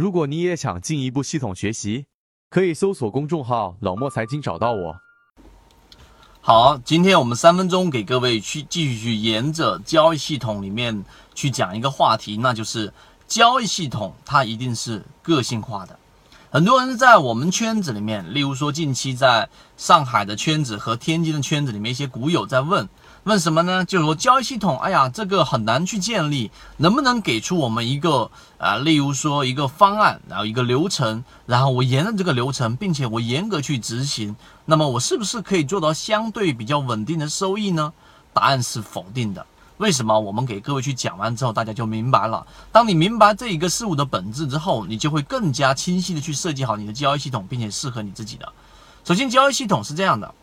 [0.00, 2.06] 如果你也想进一步系统学习，
[2.48, 4.96] 可以搜索公众号“老莫财经”找到我。
[6.40, 12.90] 好，今天我们三分钟给各位去继续去沿着交易系统里面去讲一个话题，那就是
[13.26, 15.98] 交易系统它一定是个性化的。
[16.48, 22.88] 很多人在我们圈子里面，例如说近期在上海的圈子和天津的圈子里面，一些股友在问。
[23.24, 23.84] 问什么呢？
[23.84, 37.92] 就是说交易系统，哎呀，这个很难去建立，能不能给出我们一个啊，例如说一个方案，然后一个流程，然后我沿着这个流程，并且我严格去执行，那么我是不是可以做到相对比较稳定的收益呢？
[38.32, 39.44] 答案是否定的。
[39.76, 40.18] 为什么？
[40.18, 42.46] 我们给各位去讲完之后，大家就明白了。
[42.72, 48.50] 当你明白这一个事物的本质之后，你就会更加清晰的去设计好你的交易系统，并且适合你自己的。
[49.04, 50.34] 首先，交易系统是这样的，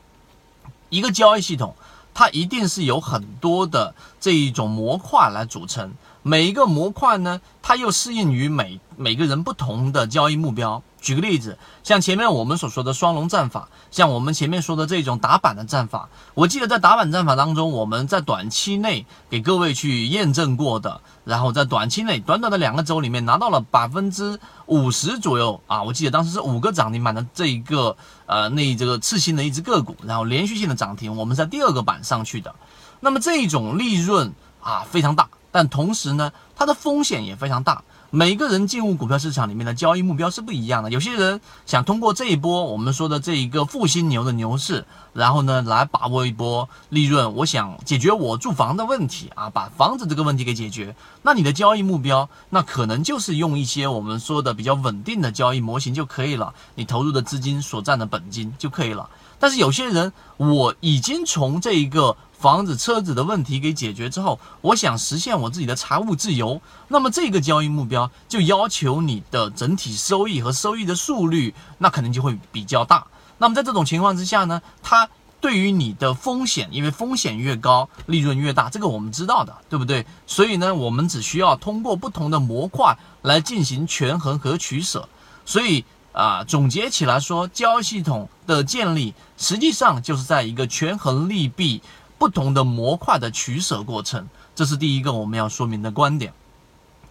[0.90, 1.76] 一个交易系统。
[2.18, 5.94] 它一定是有很多的这一种模块来组成，
[6.28, 10.84] 每一个模块呢，它又适应于每每个人不同的交易目标。
[11.00, 32.54] 举个例子，像前面我们所说的双龙战法，像我们前面说的这种打板的战法，我记得在打板战法当中，我们在短期内给各位去验证过的，然后在短期内短短的两个周里面拿到了百分之五十左右啊，我记得当时是五个涨停板的这一个呃那这个次新的一只个股，然后连续性的涨停，我们在第二个板上去的，
[33.00, 37.84] 那么这种利润啊非常大，但同时呢，它的风险也非常大。
[38.10, 40.90] 每个人进入股票市场里面的交易目标是不一样的。
[40.90, 47.36] 有些人想通过这一波我们说的这一个复兴牛的牛市，然后呢来把握一波利润。
[47.36, 50.96] 我想解决我住房的问题啊，把房子这个问题给解决。
[51.22, 56.54] 那你的交易目标，那可能就是用一些我们说的比较稳定的交易模型就可以了。
[56.76, 59.10] 你投入的资金所占的本金就可以了。
[59.38, 62.16] 但是有些人，我已经从这一个。
[62.40, 66.62] 房子、车子的问题给解决之后，我想实现我自己的财务自由。
[66.88, 73.08] 那么这个交易目标就要求你的整体收益和收益的速率，那可能就会比较大。
[73.40, 75.10] 那么在这种情况之下呢，它
[75.42, 80.06] 对于你的风险，因为风险越高，利润越大，这个我们知道的，对不对？
[80.28, 85.10] 所以呢，我们只需要通过不同的模块来进行权衡和取舍。
[85.44, 91.82] 所以啊，总结起来说，交易系统的建立实际上就是在一个权衡利弊。
[92.18, 96.34] 不同的模块的取舍过程，这是第一个我们要说明的观点。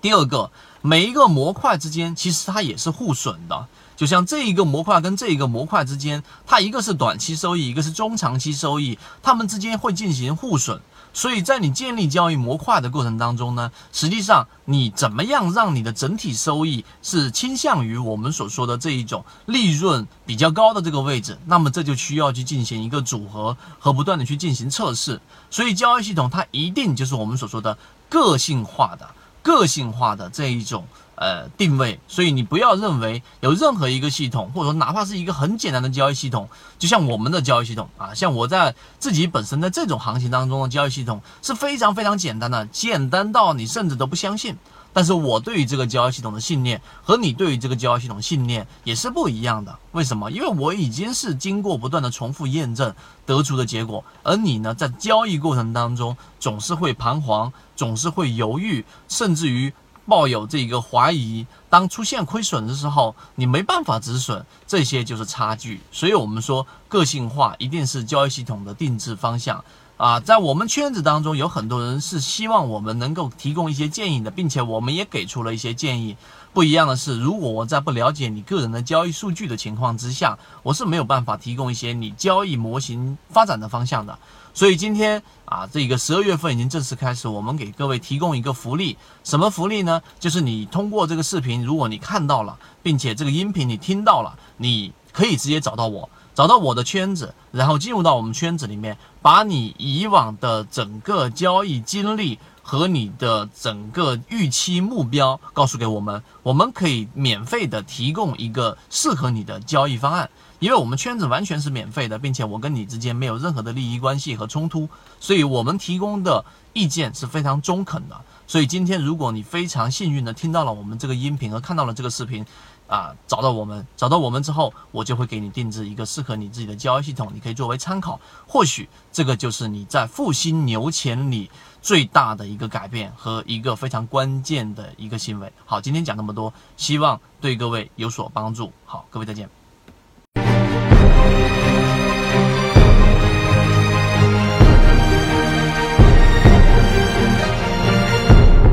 [0.00, 0.50] 第二个，
[0.82, 10.80] 每一个模块之间其实它也是互损的，就像这一个模块跟这一个模块之间，它一个是短期收益，一个是中长期收益，它们之间会进行互损。
[11.12, 25.18] 所以在你建立交易模块的过程当中呢，实际上你怎么样让你的整体收益是倾向于我们所说的这一种利润比较高的这个位置，那么这就需要去进行一个组合和不断的去进行测试。
[25.50, 27.78] 所以交易系统它一定就是我们所说的
[28.10, 29.08] 个性化的、
[29.46, 30.84] 个性化的这一种。
[31.18, 36.46] 呃，定位，所以你不要认为有任何一个系统，或者说哪怕是一个很简单的交易系统，
[36.78, 44.58] 就像我们的交易系统啊，像我在自己本身在这种行情当中的交易系统是非常非常简单的，简单到你甚至都不相信。
[44.96, 49.78] 但是我对于这个交易系统的信念和你对于这个交易系统信念也是不一样的。
[49.92, 50.30] 为什么？
[50.30, 52.94] 因为我已经是经过不断的重复验证
[53.26, 59.70] 得出的结果，而你呢，在交易过程当中总是会彷徨，总是会犹豫，甚至于。
[60.08, 65.80] 抱有这个怀疑，当出现亏损的时候，你没办法止损，这些就是差距。
[65.90, 69.64] 所以，我们说个性化一定是交易系统的定制方向
[69.96, 70.20] 啊。
[70.20, 76.16] 在我们圈子当中，有很多人是希望我们能够提供一些建议的，并且我们也给出了一些建议。
[76.52, 84.18] 不一样的是，如果我在不了解你个人的交易数据的情况之下，我是没有办法提供一些你交易模型发展的方向的。
[84.54, 90.00] 所以今天啊，这个十二月份已经正式开始，我们给各位提供一个福利，什么福利呢？
[90.18, 110.28] 就是你通过这个视频，如果你看到了，并且这个音频你听到了，你可以直接找到我，找到我的圈子，然后进入到我们圈子里面，把你以往的整个交易经历和你的整个预期目标告诉给我们，我们可以免费的提供一个适合你的交易方案。
[110.58, 114.86] 因为我们圈子完全是免费的，并且我跟你之间没有任何的利益关系和冲突，
[115.18, 116.44] 所以我们提供的
[116.74, 118.20] 意见是非常中肯的。
[118.46, 122.44] 所以今天如果你非常幸运的听到了我们这个音频和看到了这个视频，
[122.86, 128.20] 啊，找到我们，找到我们之后，我就会给你定制一个适合你自己的交易系统，你可以作为参考。
[128.46, 131.50] 或许这个就是你在复兴牛钱里
[131.82, 135.52] 最大的一个改变和一个非常关键的一个行为。
[135.64, 138.72] 好，今天讲那么多，希望对各位有所帮助。
[138.84, 139.65] 好，各位再见。